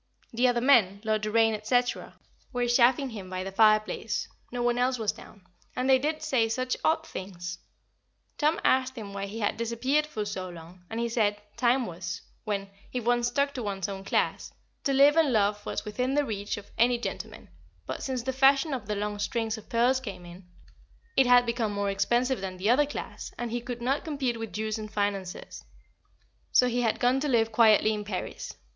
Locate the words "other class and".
22.71-23.51